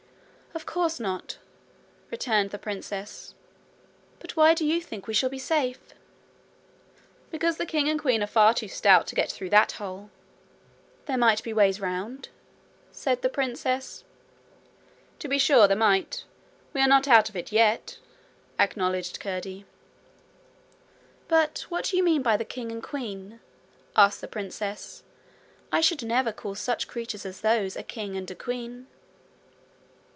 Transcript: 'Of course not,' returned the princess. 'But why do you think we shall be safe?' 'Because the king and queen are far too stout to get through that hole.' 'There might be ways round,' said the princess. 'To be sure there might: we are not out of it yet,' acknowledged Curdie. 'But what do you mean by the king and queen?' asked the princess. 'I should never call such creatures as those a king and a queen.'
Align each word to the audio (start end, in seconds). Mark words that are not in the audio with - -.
'Of 0.53 0.65
course 0.65 0.99
not,' 0.99 1.37
returned 2.11 2.49
the 2.49 2.59
princess. 2.59 3.33
'But 4.19 4.35
why 4.35 4.53
do 4.53 4.65
you 4.65 4.81
think 4.81 5.07
we 5.07 5.13
shall 5.13 5.29
be 5.29 5.39
safe?' 5.39 5.93
'Because 7.31 7.55
the 7.55 7.65
king 7.65 7.87
and 7.87 7.99
queen 7.99 8.21
are 8.21 8.27
far 8.27 8.53
too 8.53 8.67
stout 8.67 9.07
to 9.07 9.15
get 9.15 9.31
through 9.31 9.49
that 9.51 9.71
hole.' 9.73 10.09
'There 11.05 11.17
might 11.17 11.41
be 11.41 11.53
ways 11.53 11.79
round,' 11.79 12.27
said 12.91 13.21
the 13.21 13.29
princess. 13.29 14.03
'To 15.19 15.29
be 15.29 15.39
sure 15.39 15.69
there 15.69 15.77
might: 15.77 16.25
we 16.73 16.81
are 16.81 16.87
not 16.87 17.07
out 17.07 17.29
of 17.29 17.37
it 17.37 17.53
yet,' 17.53 17.97
acknowledged 18.59 19.21
Curdie. 19.21 19.65
'But 21.29 21.59
what 21.69 21.85
do 21.85 21.97
you 21.97 22.03
mean 22.03 22.21
by 22.21 22.35
the 22.35 22.43
king 22.45 22.73
and 22.73 22.83
queen?' 22.83 23.39
asked 23.95 24.19
the 24.19 24.27
princess. 24.27 25.03
'I 25.71 25.79
should 25.79 26.03
never 26.03 26.33
call 26.33 26.55
such 26.55 26.89
creatures 26.89 27.25
as 27.25 27.39
those 27.39 27.77
a 27.77 27.83
king 27.83 28.17
and 28.17 28.29
a 28.29 28.35
queen.' 28.35 28.87